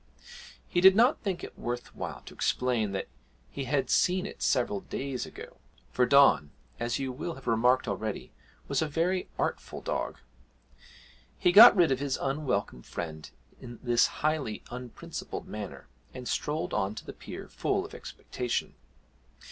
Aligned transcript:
He 0.67 0.81
did 0.81 0.95
not 0.95 1.21
think 1.21 1.43
it 1.43 1.55
worth 1.59 1.95
while 1.95 2.21
to 2.21 2.33
explain 2.33 2.91
that 2.91 3.07
he 3.51 3.65
had 3.65 3.91
seen 3.91 4.25
it 4.25 4.41
several 4.41 4.79
days 4.81 5.27
ago, 5.27 5.57
for 5.91 6.07
Don, 6.07 6.49
as 6.79 6.97
you 6.97 7.11
will 7.11 7.35
have 7.35 7.45
remarked 7.45 7.87
already, 7.87 8.31
was 8.67 8.81
a 8.81 8.87
very 8.87 9.29
artful 9.37 9.79
dog. 9.79 10.17
He 11.37 11.51
got 11.51 11.75
rid 11.75 11.91
of 11.91 11.99
his 11.99 12.17
unwelcome 12.17 12.81
friend 12.81 13.29
in 13.59 13.77
this 13.83 14.07
highly 14.23 14.63
unprincipled 14.71 15.47
manner, 15.47 15.87
and 16.15 16.27
strolled 16.27 16.73
on 16.73 16.95
to 16.95 17.05
the 17.05 17.13
pier 17.13 17.47
full 17.47 17.85
of 17.85 17.93
expectation. 17.93 18.73